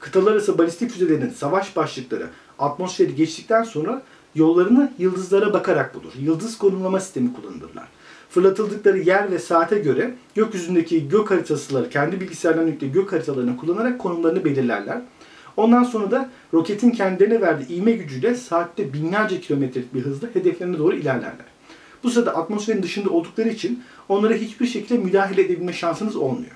Kıtalar 0.00 0.32
arası 0.32 0.58
balistik 0.58 0.90
füzelerin 0.90 1.30
savaş 1.30 1.76
başlıkları 1.76 2.30
atmosferi 2.58 3.14
geçtikten 3.14 3.62
sonra 3.62 4.02
yollarını 4.34 4.92
yıldızlara 4.98 5.52
bakarak 5.52 5.94
bulur. 5.94 6.12
Yıldız 6.20 6.58
konumlama 6.58 7.00
sistemi 7.00 7.32
kullanırlar. 7.32 7.88
Fırlatıldıkları 8.30 8.98
yer 8.98 9.30
ve 9.30 9.38
saate 9.38 9.78
göre 9.78 10.14
gökyüzündeki 10.34 11.08
gök 11.08 11.30
haritasıları 11.30 11.90
kendi 11.90 12.20
bilgisayarlarına 12.20 12.70
yüklü 12.70 12.92
gök 12.92 13.12
haritalarını 13.12 13.56
kullanarak 13.56 13.98
konumlarını 13.98 14.44
belirlerler. 14.44 15.00
Ondan 15.56 15.84
sonra 15.84 16.10
da 16.10 16.30
roketin 16.54 16.90
kendilerine 16.90 17.40
verdiği 17.40 17.76
ivme 17.76 17.92
gücüyle 17.92 18.34
saatte 18.34 18.92
binlerce 18.92 19.40
kilometrelik 19.40 19.94
bir 19.94 20.00
hızla 20.00 20.28
hedeflerine 20.32 20.78
doğru 20.78 20.96
ilerlerler. 20.96 21.46
Bu 22.02 22.10
sırada 22.10 22.36
atmosferin 22.36 22.82
dışında 22.82 23.10
oldukları 23.10 23.48
için 23.48 23.82
onlara 24.08 24.34
hiçbir 24.34 24.66
şekilde 24.66 24.98
müdahale 24.98 25.40
edebilme 25.40 25.72
şansınız 25.72 26.16
olmuyor. 26.16 26.52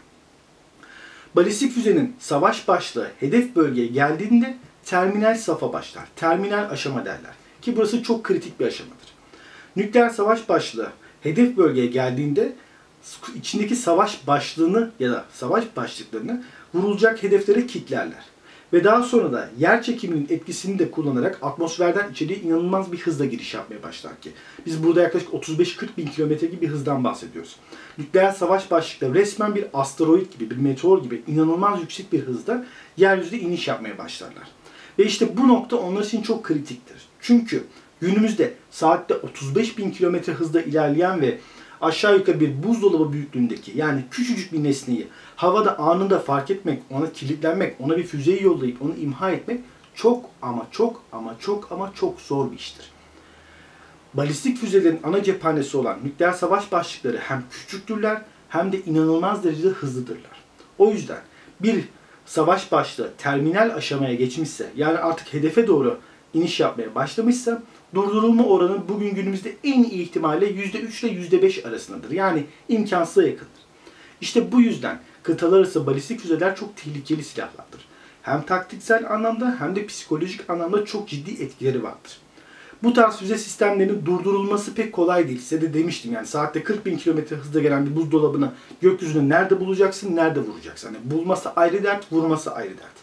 Balistik 1.36 1.72
füzenin 1.72 2.16
savaş 2.18 2.68
başlığı 2.68 3.10
hedef 3.20 3.56
bölgeye 3.56 3.86
geldiğinde 3.86 4.56
terminal 4.84 5.34
safa 5.34 5.72
başlar. 5.72 6.04
Terminal 6.16 6.70
aşama 6.70 7.04
derler. 7.04 7.32
Ki 7.62 7.76
burası 7.76 8.02
çok 8.02 8.24
kritik 8.24 8.60
bir 8.60 8.66
aşamadır. 8.66 9.08
Nükleer 9.76 10.08
savaş 10.08 10.48
başlığı 10.48 10.92
hedef 11.22 11.56
bölgeye 11.56 11.86
geldiğinde 11.86 12.52
içindeki 13.34 13.76
savaş 13.76 14.26
başlığını 14.26 14.90
ya 15.00 15.10
da 15.10 15.24
savaş 15.32 15.64
başlıklarını 15.76 16.42
vurulacak 16.74 17.22
hedeflere 17.22 17.66
kilitlerler. 17.66 18.24
Ve 18.72 18.84
daha 18.84 19.02
sonra 19.02 19.32
da 19.32 19.50
yer 19.58 19.82
çekiminin 19.82 20.26
etkisini 20.30 20.78
de 20.78 20.90
kullanarak 20.90 21.38
atmosferden 21.42 22.10
içeriye 22.10 22.38
inanılmaz 22.38 22.92
bir 22.92 22.98
hızla 22.98 23.24
giriş 23.24 23.54
yapmaya 23.54 23.82
başlar 23.82 24.20
ki. 24.20 24.32
Biz 24.66 24.84
burada 24.84 25.02
yaklaşık 25.02 25.28
35-40 25.28 25.86
bin 25.96 26.06
kilometre 26.06 26.46
gibi 26.46 26.60
bir 26.60 26.68
hızdan 26.68 27.04
bahsediyoruz. 27.04 27.56
Nükleer 27.98 28.32
savaş 28.32 28.70
başlıkları 28.70 29.14
resmen 29.14 29.54
bir 29.54 29.64
asteroid 29.72 30.32
gibi, 30.32 30.50
bir 30.50 30.56
meteor 30.56 31.02
gibi 31.02 31.22
inanılmaz 31.26 31.80
yüksek 31.80 32.12
bir 32.12 32.20
hızda 32.20 32.66
yeryüzüne 32.96 33.40
iniş 33.40 33.68
yapmaya 33.68 33.98
başlarlar. 33.98 34.48
Ve 34.98 35.04
işte 35.04 35.36
bu 35.36 35.48
nokta 35.48 35.76
onlar 35.76 36.02
için 36.02 36.22
çok 36.22 36.44
kritiktir. 36.44 37.07
Çünkü 37.20 37.64
günümüzde 38.00 38.54
saatte 38.70 39.14
35 39.14 39.78
bin 39.78 39.90
kilometre 39.90 40.32
hızda 40.32 40.62
ilerleyen 40.62 41.20
ve 41.20 41.38
aşağı 41.80 42.16
yukarı 42.16 42.40
bir 42.40 42.62
buzdolabı 42.62 43.12
büyüklüğündeki 43.12 43.72
yani 43.74 44.04
küçücük 44.10 44.52
bir 44.52 44.64
nesneyi 44.64 45.08
havada 45.36 45.78
anında 45.78 46.18
fark 46.18 46.50
etmek, 46.50 46.82
ona 46.90 47.12
kilitlenmek, 47.12 47.80
ona 47.80 47.96
bir 47.96 48.04
füzeyi 48.04 48.42
yollayıp 48.42 48.82
onu 48.82 48.94
imha 48.94 49.30
etmek 49.30 49.60
çok 49.94 50.30
ama 50.42 50.66
çok 50.70 51.02
ama 51.12 51.36
çok 51.40 51.72
ama 51.72 51.92
çok 51.94 52.20
zor 52.20 52.52
bir 52.52 52.56
iştir. 52.56 52.90
Balistik 54.14 54.58
füzelerin 54.58 55.00
ana 55.04 55.22
cephanesi 55.22 55.76
olan 55.76 55.98
nükleer 56.04 56.32
savaş 56.32 56.72
başlıkları 56.72 57.18
hem 57.18 57.44
küçüktürler 57.50 58.22
hem 58.48 58.72
de 58.72 58.80
inanılmaz 58.80 59.44
derecede 59.44 59.68
hızlıdırlar. 59.68 60.44
O 60.78 60.90
yüzden 60.90 61.20
bir 61.60 61.84
savaş 62.26 62.72
başlığı 62.72 63.12
terminal 63.18 63.70
aşamaya 63.76 64.14
geçmişse 64.14 64.70
yani 64.76 64.98
artık 64.98 65.34
hedefe 65.34 65.66
doğru 65.66 65.98
iniş 66.34 66.60
yapmaya 66.60 66.94
başlamışsa 66.94 67.62
durdurulma 67.94 68.44
oranı 68.44 68.88
bugün 68.88 69.14
günümüzde 69.14 69.56
en 69.64 69.82
iyi 69.82 70.02
ihtimalle 70.02 70.46
%3 70.46 71.06
ile 71.06 71.38
%5 71.38 71.68
arasındadır. 71.68 72.10
Yani 72.10 72.44
imkansıza 72.68 73.22
yakındır. 73.22 73.62
İşte 74.20 74.52
bu 74.52 74.60
yüzden 74.60 75.00
kıtalar 75.22 75.58
arası 75.58 75.86
balistik 75.86 76.20
füzeler 76.20 76.56
çok 76.56 76.76
tehlikeli 76.76 77.24
silahlardır. 77.24 77.88
Hem 78.22 78.42
taktiksel 78.42 79.12
anlamda 79.12 79.56
hem 79.58 79.76
de 79.76 79.86
psikolojik 79.86 80.50
anlamda 80.50 80.84
çok 80.84 81.08
ciddi 81.08 81.42
etkileri 81.42 81.82
vardır. 81.82 82.18
Bu 82.82 82.92
tarz 82.92 83.16
füze 83.16 83.38
sistemlerinin 83.38 84.06
durdurulması 84.06 84.74
pek 84.74 84.92
kolay 84.92 85.28
değil. 85.28 85.40
Size 85.40 85.60
de 85.60 85.74
demiştim 85.74 86.12
yani 86.12 86.26
saatte 86.26 86.62
40 86.62 86.86
bin 86.86 86.96
kilometre 86.96 87.36
hızla 87.36 87.60
gelen 87.60 87.86
bir 87.86 87.96
buzdolabını 87.96 88.52
gökyüzünde 88.80 89.34
nerede 89.34 89.60
bulacaksın, 89.60 90.16
nerede 90.16 90.40
vuracaksın. 90.40 90.88
Yani 90.94 91.10
bulması 91.10 91.50
ayrı 91.50 91.84
dert, 91.84 92.12
vurması 92.12 92.54
ayrı 92.54 92.70
dert. 92.78 92.98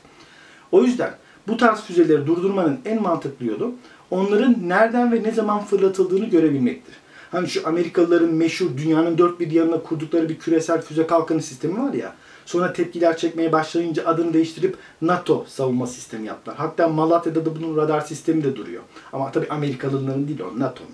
O 0.72 0.84
yüzden 0.84 1.16
bu 1.48 1.58
tarz 1.58 1.82
füzeleri 1.82 2.28
durdurmanın 2.28 2.80
en 2.86 3.02
mantıklı 3.02 3.46
yolu 3.46 3.74
onların 4.12 4.56
nereden 4.62 5.12
ve 5.12 5.24
ne 5.24 5.32
zaman 5.32 5.66
fırlatıldığını 5.66 6.26
görebilmektir. 6.26 6.96
Hani 7.32 7.48
şu 7.48 7.68
Amerikalıların 7.68 8.34
meşhur 8.34 8.78
dünyanın 8.78 9.18
dört 9.18 9.40
bir 9.40 9.52
yanına 9.52 9.80
kurdukları 9.80 10.30
bir 10.30 10.40
küresel 10.40 10.82
füze 10.82 11.08
kalkanı 11.08 11.42
sistemi 11.42 11.84
var 11.84 11.94
ya. 11.94 12.16
Sonra 12.46 12.74
tepkiler 12.74 13.18
çekmeye 13.18 13.52
başlayınca 13.52 14.06
adını 14.06 14.34
değiştirip 14.34 14.78
NATO 15.02 15.46
savunma 15.48 15.88
sistemi 15.88 16.28
yaptılar. 16.28 16.58
Hatta 16.58 16.88
Malatya'da 16.88 17.46
da 17.46 17.56
bunun 17.56 17.78
radar 17.78 18.02
sistemi 18.02 18.44
de 18.44 18.56
duruyor. 18.56 18.84
Ama 19.14 19.32
tabii 19.32 19.48
Amerikalıların 19.50 20.28
değil 20.28 20.40
o 20.40 20.60
NATO'nun. 20.60 20.90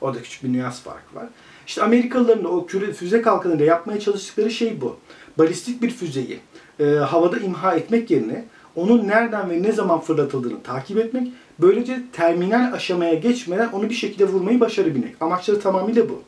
Orada 0.00 0.22
küçük 0.22 0.44
bir 0.44 0.52
nüans 0.52 0.80
farkı 0.82 1.16
var. 1.16 1.26
İşte 1.66 1.82
Amerikalıların 1.82 2.44
o 2.44 2.66
küre, 2.66 2.92
füze 2.92 3.22
kalkanıyla 3.22 3.64
yapmaya 3.64 4.00
çalıştıkları 4.00 4.50
şey 4.50 4.80
bu. 4.80 4.96
Balistik 5.38 5.82
bir 5.82 5.90
füzeyi 5.90 6.40
e, 6.80 6.84
havada 6.84 7.38
imha 7.38 7.74
etmek 7.74 8.10
yerine 8.10 8.44
onun 8.76 9.08
nereden 9.08 9.50
ve 9.50 9.62
ne 9.62 9.72
zaman 9.72 10.00
fırlatıldığını 10.00 10.62
takip 10.62 10.98
etmek, 10.98 11.32
böylece 11.58 12.02
terminal 12.12 12.72
aşamaya 12.72 13.14
geçmeden 13.14 13.68
onu 13.72 13.90
bir 13.90 13.94
şekilde 13.94 14.28
vurmayı 14.28 14.60
başarabilmek. 14.60 15.22
Amaçları 15.22 15.60
tamamıyla 15.60 16.08
bu. 16.08 16.22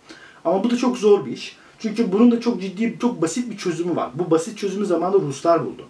Ama 0.45 0.65
bu 0.65 0.71
da 0.71 0.77
çok 0.77 0.99
zor 0.99 1.27
bir 1.27 1.33
iş. 1.33 1.57
Çünkü 1.79 2.13
bunun 2.13 2.31
da 2.31 2.41
çok 2.41 2.61
ciddi, 2.61 2.97
çok 3.01 3.23
basit 3.23 3.51
bir 3.51 3.57
çözümü 3.57 3.97
var. 3.97 4.11
Bu 4.15 4.31
basit 4.31 4.59
çözümü 4.59 4.87
zamanında 4.87 5.19
Ruslar 5.19 5.67
buldu. 5.67 5.83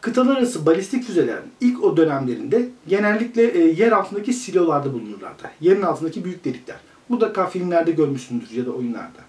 Kıtalar 0.00 0.36
arası 0.36 0.66
balistik 0.66 1.04
füzelerin 1.04 1.50
ilk 1.60 1.84
o 1.84 1.96
dönemlerinde 1.96 2.68
genellikle 2.88 3.42
e, 3.42 3.58
yer 3.58 3.92
altındaki 3.92 4.32
silolarda 4.32 4.92
bulunurlardı. 4.92 5.42
Yerin 5.60 5.82
altındaki 5.82 6.24
büyük 6.24 6.44
delikler. 6.44 6.76
Mutlaka 7.08 7.46
filmlerde 7.46 7.90
görmüşsündür 7.90 8.50
ya 8.50 8.66
da 8.66 8.70
oyunlarda. 8.70 9.20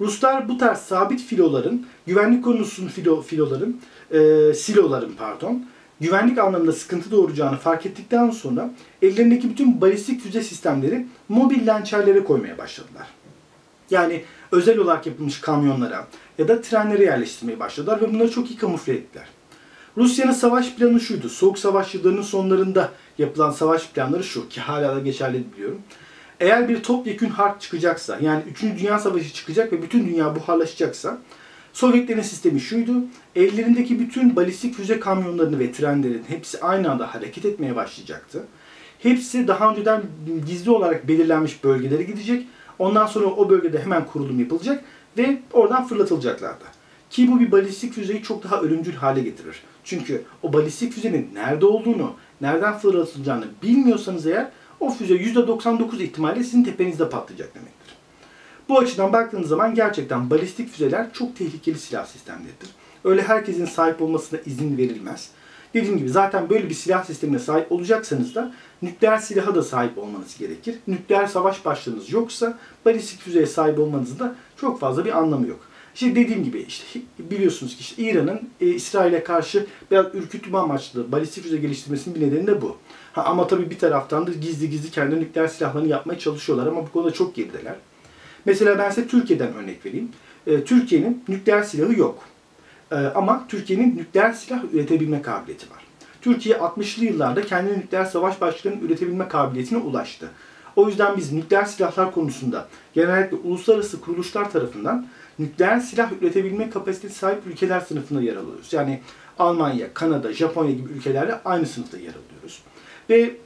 Ruslar 0.00 0.48
bu 0.48 0.58
tarz 0.58 0.78
sabit 0.78 1.20
filoların, 1.20 1.86
güvenlik 2.06 2.44
konusunun 2.44 2.88
filo, 2.88 3.22
filoların, 3.22 3.80
e, 4.10 4.54
siloların 4.54 5.12
pardon, 5.18 5.66
güvenlik 6.00 6.38
anlamında 6.38 6.72
sıkıntı 6.72 7.10
doğuracağını 7.10 7.56
fark 7.56 7.86
ettikten 7.86 8.30
sonra 8.30 8.70
ellerindeki 9.02 9.50
bütün 9.50 9.80
balistik 9.80 10.20
füze 10.20 10.42
sistemleri 10.42 11.06
mobil 11.28 11.66
lançerlere 11.66 12.24
koymaya 12.24 12.58
başladılar. 12.58 13.06
Yani 13.90 14.22
özel 14.52 14.78
olarak 14.78 15.06
yapılmış 15.06 15.40
kamyonlara 15.40 16.06
ya 16.38 16.48
da 16.48 16.60
trenlere 16.60 17.04
yerleştirmeye 17.04 17.60
başladılar 17.60 18.00
ve 18.00 18.14
bunları 18.14 18.30
çok 18.30 18.50
iyi 18.50 18.56
kamufle 18.56 18.92
ettiler. 18.92 19.26
Rusya'nın 19.96 20.32
savaş 20.32 20.74
planı 20.74 21.00
şuydu. 21.00 21.28
Soğuk 21.28 21.58
savaş 21.58 21.94
yıllarının 21.94 22.22
sonlarında 22.22 22.92
yapılan 23.18 23.50
savaş 23.50 23.88
planları 23.88 24.24
şu 24.24 24.48
ki 24.48 24.60
hala 24.60 24.96
da 24.96 25.00
geçerli 25.00 25.44
biliyorum. 25.52 25.82
Eğer 26.40 26.68
bir 26.68 26.82
topyekün 26.82 27.28
harp 27.28 27.60
çıkacaksa 27.60 28.18
yani 28.22 28.42
3. 28.50 28.62
Dünya 28.62 28.98
Savaşı 28.98 29.32
çıkacak 29.32 29.72
ve 29.72 29.82
bütün 29.82 30.06
dünya 30.06 30.36
buharlaşacaksa 30.36 31.18
Sovyetlerin 31.72 32.22
sistemi 32.22 32.60
şuydu. 32.60 32.92
Ellerindeki 33.36 34.00
bütün 34.00 34.36
balistik 34.36 34.74
füze 34.74 35.00
kamyonlarını 35.00 35.58
ve 35.58 35.72
trenlerin 35.72 36.22
hepsi 36.28 36.60
aynı 36.60 36.90
anda 36.90 37.14
hareket 37.14 37.44
etmeye 37.44 37.76
başlayacaktı. 37.76 38.44
Hepsi 38.98 39.48
daha 39.48 39.70
önceden 39.70 40.02
gizli 40.46 40.70
olarak 40.70 41.08
belirlenmiş 41.08 41.64
bölgelere 41.64 42.02
gidecek. 42.02 42.46
Ondan 42.78 43.06
sonra 43.06 43.26
o 43.26 43.50
bölgede 43.50 43.82
hemen 43.82 44.06
kurulum 44.06 44.40
yapılacak 44.40 44.84
ve 45.18 45.38
oradan 45.52 45.86
fırlatılacaklardı. 45.86 46.64
Ki 47.10 47.32
bu 47.32 47.40
bir 47.40 47.52
balistik 47.52 47.92
füzeyi 47.92 48.22
çok 48.22 48.44
daha 48.44 48.60
ölümcül 48.60 48.94
hale 48.94 49.20
getirir. 49.20 49.62
Çünkü 49.84 50.22
o 50.42 50.52
balistik 50.52 50.92
füzenin 50.92 51.30
nerede 51.34 51.66
olduğunu, 51.66 52.12
nereden 52.40 52.78
fırlatılacağını 52.78 53.44
bilmiyorsanız 53.62 54.26
eğer 54.26 54.50
o 54.80 54.90
füze 54.90 55.14
%99 55.14 56.02
ihtimalle 56.02 56.44
sizin 56.44 56.64
tepenizde 56.64 57.08
patlayacak 57.08 57.54
demektir. 57.54 57.94
Bu 58.68 58.78
açıdan 58.78 59.12
baktığınız 59.12 59.48
zaman 59.48 59.74
gerçekten 59.74 60.30
balistik 60.30 60.70
füzeler 60.70 61.12
çok 61.12 61.36
tehlikeli 61.36 61.78
silah 61.78 62.06
sistemleridir. 62.06 62.68
Öyle 63.04 63.22
herkesin 63.22 63.64
sahip 63.64 64.02
olmasına 64.02 64.40
izin 64.46 64.76
verilmez. 64.76 65.30
Dediğim 65.74 65.98
gibi 65.98 66.08
zaten 66.08 66.50
böyle 66.50 66.68
bir 66.68 66.74
silah 66.74 67.04
sistemine 67.04 67.38
sahip 67.38 67.72
olacaksanız 67.72 68.34
da 68.34 68.52
nükleer 68.82 69.18
silaha 69.18 69.54
da 69.54 69.62
sahip 69.62 69.98
olmanız 69.98 70.38
gerekir. 70.38 70.78
Nükleer 70.86 71.26
savaş 71.26 71.64
başlığınız 71.64 72.12
yoksa 72.12 72.58
balistik 72.84 73.20
füzeye 73.20 73.46
sahip 73.46 73.78
olmanızın 73.78 74.18
da 74.18 74.34
çok 74.56 74.80
fazla 74.80 75.04
bir 75.04 75.18
anlamı 75.18 75.46
yok. 75.46 75.60
İşte 75.98 76.14
dediğim 76.14 76.44
gibi 76.44 76.58
işte 76.58 77.00
biliyorsunuz 77.18 77.76
ki 77.76 77.80
işte 77.80 78.02
İran'ın 78.02 78.48
e, 78.60 78.66
İsrail'e 78.66 79.24
karşı 79.24 79.66
biraz 79.90 80.06
ürkütme 80.14 80.58
amaçlı 80.58 81.12
balistik 81.12 81.44
füze 81.44 81.56
geliştirmesinin 81.56 82.14
bir 82.14 82.26
nedeni 82.26 82.46
de 82.46 82.62
bu. 82.62 82.76
Ha, 83.12 83.22
ama 83.22 83.46
tabii 83.46 83.70
bir 83.70 83.78
taraftan 83.78 84.26
da 84.26 84.30
gizli 84.32 84.70
gizli 84.70 84.90
kendi 84.90 85.20
nükleer 85.20 85.48
silahlarını 85.48 85.88
yapmaya 85.88 86.18
çalışıyorlar 86.18 86.66
ama 86.66 86.86
bu 86.86 86.92
konuda 86.92 87.10
çok 87.10 87.34
gerideler. 87.34 87.74
Mesela 88.44 88.78
ben 88.78 88.90
size 88.90 89.08
Türkiye'den 89.08 89.54
örnek 89.54 89.86
vereyim. 89.86 90.08
E, 90.46 90.64
Türkiye'nin 90.64 91.24
nükleer 91.28 91.62
silahı 91.62 91.98
yok. 91.98 92.18
E, 92.92 92.94
ama 92.94 93.44
Türkiye'nin 93.48 93.96
nükleer 93.96 94.32
silah 94.32 94.64
üretebilme 94.72 95.22
kabiliyeti 95.22 95.70
var. 95.70 95.82
Türkiye 96.22 96.56
60'lı 96.56 97.04
yıllarda 97.04 97.42
kendi 97.42 97.78
nükleer 97.78 98.04
savaş 98.04 98.40
başlıklarını 98.40 98.84
üretebilme 98.84 99.28
kabiliyetine 99.28 99.78
ulaştı. 99.78 100.28
O 100.76 100.88
yüzden 100.88 101.16
biz 101.16 101.32
nükleer 101.32 101.64
silahlar 101.64 102.12
konusunda 102.12 102.68
genellikle 102.94 103.36
uluslararası 103.36 104.00
kuruluşlar 104.00 104.50
tarafından 104.50 105.06
nükleer 105.38 105.80
silah 105.80 106.12
üretebilme 106.20 106.70
kapasitesi 106.70 107.14
sahip 107.14 107.46
ülkeler 107.46 107.80
sınıfında 107.80 108.22
yer 108.22 108.36
alıyoruz. 108.36 108.72
Yani 108.72 109.00
Almanya, 109.38 109.94
Kanada, 109.94 110.32
Japonya 110.32 110.72
gibi 110.72 110.92
ülkelerle 110.92 111.40
aynı 111.44 111.66
sınıfta 111.66 111.96
yer 111.96 112.12
alıyoruz. 112.12 112.62
Ve 113.10 113.36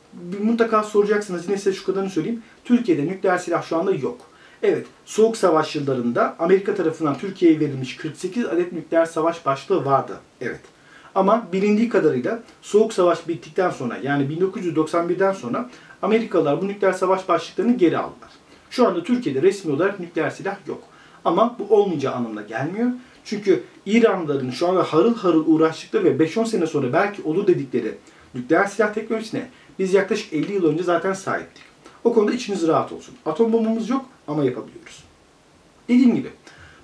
mutlaka 0.42 0.82
soracaksınız 0.82 1.48
yine 1.48 1.56
size 1.56 1.72
şu 1.72 1.86
kadarını 1.86 2.10
söyleyeyim. 2.10 2.42
Türkiye'de 2.64 3.06
nükleer 3.06 3.38
silah 3.38 3.62
şu 3.62 3.76
anda 3.76 3.92
yok. 3.92 4.20
Evet, 4.62 4.86
Soğuk 5.04 5.36
Savaş 5.36 5.76
yıllarında 5.76 6.36
Amerika 6.38 6.74
tarafından 6.74 7.18
Türkiye'ye 7.18 7.60
verilmiş 7.60 7.96
48 7.96 8.44
adet 8.44 8.72
nükleer 8.72 9.06
savaş 9.06 9.46
başlığı 9.46 9.84
vardı. 9.84 10.20
Evet. 10.40 10.60
Ama 11.14 11.48
bilindiği 11.52 11.88
kadarıyla 11.88 12.42
Soğuk 12.62 12.92
Savaş 12.92 13.28
bittikten 13.28 13.70
sonra 13.70 13.98
yani 14.02 14.24
1991'den 14.24 15.32
sonra 15.32 15.70
Amerikalılar 16.02 16.62
bu 16.62 16.68
nükleer 16.68 16.92
savaş 16.92 17.28
başlıklarını 17.28 17.76
geri 17.76 17.98
aldılar. 17.98 18.30
Şu 18.70 18.88
anda 18.88 19.02
Türkiye'de 19.02 19.42
resmi 19.42 19.72
olarak 19.72 20.00
nükleer 20.00 20.30
silah 20.30 20.56
yok. 20.66 20.82
Ama 21.24 21.56
bu 21.58 21.74
olmayacağı 21.74 22.14
anlamına 22.14 22.42
gelmiyor. 22.42 22.90
Çünkü 23.24 23.62
İranlıların 23.86 24.50
şu 24.50 24.68
anda 24.68 24.82
harıl 24.82 25.14
harıl 25.14 25.44
uğraştıkları 25.46 26.04
ve 26.04 26.24
5-10 26.24 26.46
sene 26.46 26.66
sonra 26.66 26.92
belki 26.92 27.22
olur 27.22 27.46
dedikleri 27.46 27.94
nükleer 28.34 28.64
silah 28.64 28.94
teknolojisine 28.94 29.48
biz 29.78 29.94
yaklaşık 29.94 30.32
50 30.32 30.52
yıl 30.52 30.64
önce 30.64 30.82
zaten 30.82 31.12
sahiptik. 31.12 31.62
O 32.04 32.12
konuda 32.12 32.32
içiniz 32.32 32.66
rahat 32.66 32.92
olsun. 32.92 33.14
Atom 33.26 33.52
bombamız 33.52 33.90
yok 33.90 34.04
ama 34.28 34.44
yapabiliyoruz. 34.44 35.04
Dediğim 35.88 36.14
gibi 36.14 36.28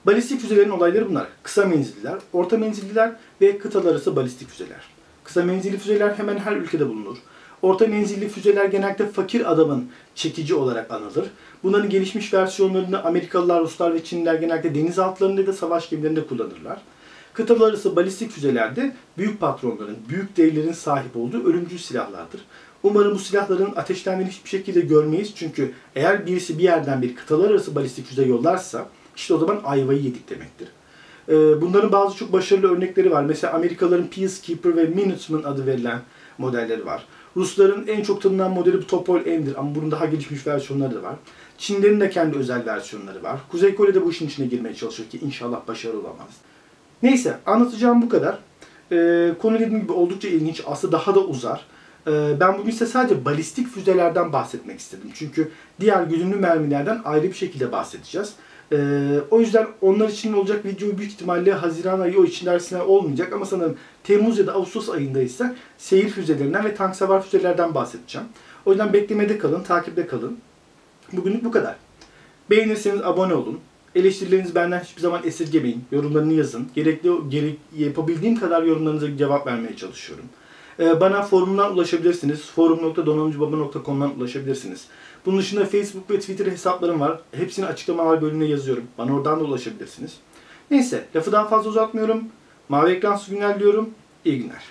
balistik 0.06 0.40
füzelerin 0.40 0.70
olayları 0.70 1.10
bunlar. 1.10 1.26
Kısa 1.42 1.64
menzilliler, 1.64 2.18
orta 2.32 2.58
menzilliler 2.58 3.12
ve 3.40 3.58
kıtalar 3.58 3.90
arası 3.90 4.16
balistik 4.16 4.48
füzeler. 4.48 4.80
Kısa 5.24 5.42
menzilli 5.42 5.78
füzeler 5.78 6.14
hemen 6.14 6.38
her 6.38 6.56
ülkede 6.56 6.88
bulunur. 6.88 7.18
Orta 7.62 7.86
menzilli 7.86 8.28
füzeler 8.28 8.64
genellikle 8.64 9.06
fakir 9.06 9.52
adamın 9.52 9.88
çekici 10.14 10.54
olarak 10.54 10.90
anılır. 10.90 11.30
Bunların 11.62 11.90
gelişmiş 11.90 12.34
versiyonlarını 12.34 13.04
Amerikalılar, 13.04 13.62
Ruslar 13.62 13.94
ve 13.94 14.04
Çinliler 14.04 14.34
genellikle 14.34 14.74
denizaltılarında 14.74 15.46
da 15.46 15.52
savaş 15.52 15.90
gemilerinde 15.90 16.26
kullanırlar. 16.26 16.80
Kıtalar 17.32 17.68
arası 17.68 17.96
balistik 17.96 18.30
füzelerde 18.30 18.96
büyük 19.18 19.40
patronların, 19.40 19.96
büyük 20.08 20.36
devlerin 20.36 20.72
sahip 20.72 21.16
olduğu 21.16 21.44
ölümcül 21.44 21.78
silahlardır. 21.78 22.40
Umarım 22.82 23.14
bu 23.14 23.18
silahların 23.18 23.72
ateşlendiğini 23.76 24.30
hiçbir 24.30 24.50
şekilde 24.50 24.80
görmeyiz. 24.80 25.32
Çünkü 25.34 25.72
eğer 25.96 26.26
birisi 26.26 26.58
bir 26.58 26.62
yerden 26.62 27.02
bir 27.02 27.16
kıtalar 27.16 27.50
arası 27.50 27.74
balistik 27.74 28.06
füze 28.06 28.26
yollarsa 28.26 28.86
işte 29.16 29.34
o 29.34 29.38
zaman 29.38 29.60
ayvayı 29.64 30.02
yedik 30.02 30.30
demektir. 30.30 30.68
Ee, 31.28 31.60
Bunların 31.60 31.92
bazı 31.92 32.16
çok 32.16 32.32
başarılı 32.32 32.76
örnekleri 32.76 33.10
var. 33.10 33.24
Mesela 33.24 33.52
Amerikalıların 33.52 34.06
Peacekeeper 34.06 34.76
ve 34.76 34.84
Minuteman 34.84 35.42
adı 35.42 35.66
verilen 35.66 36.00
modelleri 36.38 36.86
var. 36.86 37.06
Rusların 37.38 37.86
en 37.86 38.02
çok 38.02 38.22
tanınan 38.22 38.50
modeli 38.50 38.78
bu 38.78 38.86
Topol 38.86 39.20
M'dir 39.20 39.58
ama 39.58 39.74
bunun 39.74 39.90
daha 39.90 40.06
gelişmiş 40.06 40.46
versiyonları 40.46 40.94
da 40.94 41.02
var. 41.02 41.14
Çinlerin 41.58 42.00
de 42.00 42.10
kendi 42.10 42.38
özel 42.38 42.66
versiyonları 42.66 43.22
var. 43.22 43.40
Kuzey 43.50 43.74
Kore 43.74 43.94
de 43.94 44.04
bu 44.04 44.10
işin 44.10 44.26
içine 44.26 44.46
girmeye 44.46 44.74
çalışıyor 44.74 45.08
ki 45.08 45.18
inşallah 45.18 45.68
başarılı 45.68 46.00
olamaz. 46.00 46.28
Neyse 47.02 47.38
anlatacağım 47.46 48.02
bu 48.02 48.08
kadar. 48.08 48.38
Ee, 48.92 49.32
konu 49.38 49.54
dediğim 49.54 49.80
gibi 49.82 49.92
oldukça 49.92 50.28
ilginç. 50.28 50.62
Aslında 50.66 50.92
daha 50.92 51.14
da 51.14 51.20
uzar. 51.20 51.66
Ee, 52.06 52.40
ben 52.40 52.58
bugün 52.58 52.70
size 52.70 52.86
sadece 52.86 53.24
balistik 53.24 53.68
füzelerden 53.68 54.32
bahsetmek 54.32 54.80
istedim. 54.80 55.10
Çünkü 55.14 55.50
diğer 55.80 56.02
güdümlü 56.02 56.36
mermilerden 56.36 57.00
ayrı 57.04 57.22
bir 57.24 57.34
şekilde 57.34 57.72
bahsedeceğiz. 57.72 58.32
Ee, 58.72 59.20
o 59.30 59.40
yüzden 59.40 59.66
onlar 59.80 60.08
için 60.08 60.32
olacak 60.32 60.64
video 60.64 60.98
büyük 60.98 61.12
ihtimalle 61.12 61.52
Haziran 61.52 62.00
ayı 62.00 62.20
o 62.20 62.24
içerisinde 62.24 62.82
olmayacak 62.82 63.32
ama 63.32 63.44
sanırım 63.44 63.76
Temmuz 64.04 64.38
ya 64.38 64.46
da 64.46 64.52
Ağustos 64.52 64.88
ayında 64.88 65.22
ise 65.22 65.54
seyir 65.78 66.08
füzelerinden 66.08 66.64
ve 66.64 66.74
tank 66.74 66.96
savar 66.96 67.22
füzelerden 67.22 67.74
bahsedeceğim. 67.74 68.26
O 68.66 68.70
yüzden 68.70 68.92
beklemede 68.92 69.38
kalın, 69.38 69.62
takipte 69.62 70.06
kalın. 70.06 70.38
Bugünlük 71.12 71.44
bu 71.44 71.50
kadar. 71.50 71.76
Beğenirseniz 72.50 73.02
abone 73.02 73.34
olun. 73.34 73.60
Eleştirilerinizi 73.94 74.54
benden 74.54 74.80
hiçbir 74.80 75.02
zaman 75.02 75.20
esirgemeyin. 75.24 75.84
Yorumlarını 75.92 76.32
yazın. 76.32 76.68
Gerekli 76.74 77.10
gerek, 77.28 77.58
yapabildiğim 77.76 78.40
kadar 78.40 78.62
yorumlarınıza 78.62 79.16
cevap 79.16 79.46
vermeye 79.46 79.76
çalışıyorum. 79.76 80.24
Ee, 80.80 81.00
Bana 81.00 81.22
forumdan 81.22 81.72
ulaşabilirsiniz. 81.74 82.40
forum.donanımcıbaba.com'dan 82.40 84.18
ulaşabilirsiniz. 84.18 84.86
Bunun 85.28 85.38
dışında 85.38 85.64
Facebook 85.64 86.10
ve 86.10 86.18
Twitter 86.20 86.46
hesaplarım 86.46 87.00
var. 87.00 87.20
Hepsini 87.32 87.66
açıklamalar 87.66 88.22
bölümüne 88.22 88.48
yazıyorum. 88.48 88.84
Bana 88.98 89.14
oradan 89.14 89.40
da 89.40 89.44
ulaşabilirsiniz. 89.44 90.16
Neyse 90.70 91.04
lafı 91.16 91.32
daha 91.32 91.48
fazla 91.48 91.70
uzatmıyorum. 91.70 92.24
Mavi 92.68 92.92
ekransız 92.92 93.28
günler 93.28 93.60
diyorum. 93.60 93.90
İyi 94.24 94.38
günler. 94.38 94.62